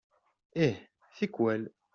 Ih, 0.65 0.77
tikwal. 1.15 1.61